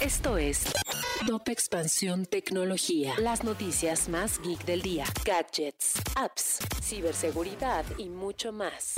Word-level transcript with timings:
Esto 0.00 0.38
es 0.38 0.72
Top 1.26 1.48
Expansión 1.48 2.26
Tecnología. 2.26 3.14
Las 3.18 3.42
noticias 3.42 4.08
más 4.08 4.40
geek 4.40 4.64
del 4.64 4.82
día. 4.82 5.04
Gadgets, 5.24 5.94
apps, 6.14 6.58
ciberseguridad 6.80 7.84
y 7.98 8.08
mucho 8.08 8.52
más. 8.52 8.94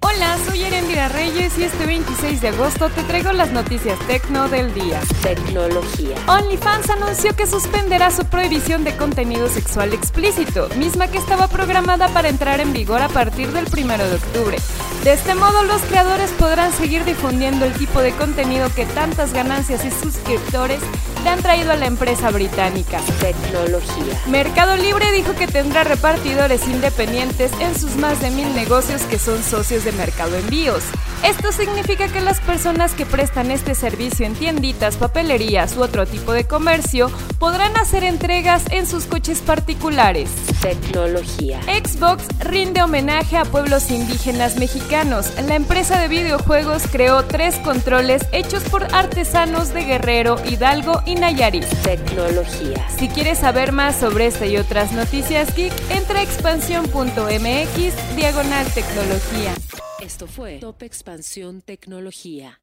Hola, 0.00 0.36
soy 0.46 0.64
Erendira 0.64 1.08
Reyes 1.08 1.56
y 1.56 1.62
este 1.62 1.86
26 1.86 2.42
de 2.42 2.48
agosto 2.48 2.90
te 2.90 3.02
traigo 3.04 3.32
las 3.32 3.50
noticias 3.50 3.98
tecno 4.06 4.50
del 4.50 4.74
día. 4.74 5.00
Tecnología. 5.22 6.16
OnlyFans 6.28 6.90
anunció 6.90 7.34
que 7.34 7.46
suspenderá 7.46 8.10
su 8.10 8.26
prohibición 8.26 8.84
de 8.84 8.94
contenido 8.94 9.48
sexual 9.48 9.94
explícito, 9.94 10.68
misma 10.76 11.08
que 11.08 11.16
estaba 11.16 11.48
programada 11.48 12.08
para 12.08 12.28
entrar 12.28 12.60
en 12.60 12.74
vigor 12.74 13.00
a 13.00 13.08
partir 13.08 13.50
del 13.52 13.64
1 13.72 13.96
de 13.96 14.14
octubre. 14.16 14.58
De 15.04 15.12
este 15.12 15.34
modo, 15.34 15.64
los 15.64 15.82
creadores 15.82 16.30
podrán 16.30 16.72
seguir 16.72 17.04
difundiendo 17.04 17.66
el 17.66 17.74
tipo 17.74 18.00
de 18.00 18.12
contenido 18.12 18.74
que 18.74 18.86
tantas 18.86 19.34
ganancias 19.34 19.84
y 19.84 19.90
suscriptores 19.90 20.80
le 21.22 21.28
han 21.28 21.42
traído 21.42 21.72
a 21.72 21.76
la 21.76 21.84
empresa 21.84 22.30
británica. 22.30 23.02
Tecnología. 23.20 24.18
Mercado 24.28 24.78
Libre 24.78 25.12
dijo 25.12 25.34
que 25.34 25.46
tendrá 25.46 25.84
repartidores 25.84 26.66
independientes 26.66 27.52
en 27.60 27.78
sus 27.78 27.96
más 27.96 28.22
de 28.22 28.30
mil 28.30 28.54
negocios 28.54 29.02
que 29.02 29.18
son 29.18 29.42
socios 29.42 29.84
de 29.84 29.92
Mercado 29.92 30.36
Envíos. 30.36 30.84
Esto 31.22 31.52
significa 31.52 32.08
que 32.08 32.22
las 32.22 32.40
personas 32.40 32.92
que 32.92 33.04
prestan 33.04 33.50
este 33.50 33.74
servicio 33.74 34.24
en 34.24 34.34
tienditas, 34.34 34.96
papelerías 34.96 35.76
u 35.76 35.82
otro 35.82 36.06
tipo 36.06 36.32
de 36.32 36.44
comercio 36.44 37.10
podrán 37.38 37.76
hacer 37.76 38.04
entregas 38.04 38.62
en 38.70 38.86
sus 38.86 39.04
coches 39.04 39.40
particulares. 39.40 40.30
Tecnología. 40.64 41.60
Xbox 41.64 42.26
rinde 42.40 42.82
homenaje 42.82 43.36
a 43.36 43.44
pueblos 43.44 43.90
indígenas 43.90 44.56
mexicanos. 44.56 45.30
La 45.46 45.56
empresa 45.56 46.00
de 46.00 46.08
videojuegos 46.08 46.84
creó 46.90 47.22
tres 47.22 47.56
controles 47.56 48.22
hechos 48.32 48.62
por 48.62 48.84
artesanos 48.94 49.74
de 49.74 49.84
Guerrero, 49.84 50.36
Hidalgo 50.42 51.02
y 51.04 51.16
Nayarit. 51.16 51.66
Tecnología. 51.82 52.88
Si 52.88 53.08
quieres 53.08 53.40
saber 53.40 53.72
más 53.72 53.96
sobre 53.96 54.24
esta 54.24 54.46
y 54.46 54.56
otras 54.56 54.92
noticias 54.92 55.54
geek, 55.54 55.74
entra 55.90 56.20
a 56.20 56.22
expansión.mx 56.22 58.16
diagonal 58.16 58.66
tecnología. 58.72 59.52
Esto 60.00 60.26
fue 60.26 60.60
Top 60.60 60.82
Expansión 60.82 61.60
Tecnología. 61.60 62.62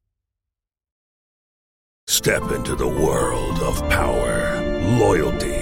Step 2.10 2.42
into 2.56 2.74
the 2.74 2.84
world 2.84 3.62
of 3.62 3.80
power, 3.88 4.60
loyalty, 4.98 5.61